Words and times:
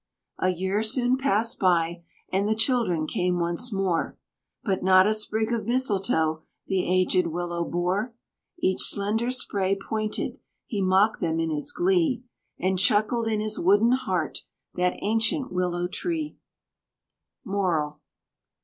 A 0.39 0.49
year 0.49 0.81
soon 0.81 1.15
passed 1.15 1.59
by, 1.59 2.01
and 2.31 2.47
the 2.47 2.55
children 2.55 3.05
came 3.05 3.37
once 3.39 3.71
more, 3.71 4.17
But 4.63 4.81
not 4.81 5.05
a 5.05 5.13
sprig 5.13 5.51
of 5.53 5.67
Mistletoe 5.67 6.41
the 6.65 6.91
aged 6.91 7.27
Willow 7.27 7.63
bore. 7.63 8.15
Each 8.57 8.81
slender 8.81 9.29
spray 9.29 9.75
pointed; 9.79 10.39
he 10.65 10.81
mocked 10.81 11.21
them 11.21 11.39
in 11.39 11.51
his 11.51 11.71
glee, 11.71 12.23
And 12.57 12.79
chuckled 12.79 13.27
in 13.27 13.41
his 13.41 13.59
wooden 13.59 13.91
heart, 13.91 14.39
that 14.73 14.97
ancient 15.03 15.53
Willow 15.53 15.85
tree. 15.87 16.35
MORAL. 17.45 17.99